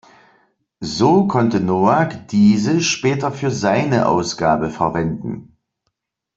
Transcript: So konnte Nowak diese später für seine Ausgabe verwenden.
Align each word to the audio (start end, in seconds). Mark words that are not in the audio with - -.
So 0.83 1.27
konnte 1.27 1.59
Nowak 1.59 2.27
diese 2.29 2.81
später 2.81 3.31
für 3.31 3.51
seine 3.51 4.07
Ausgabe 4.09 4.71
verwenden. 4.71 5.55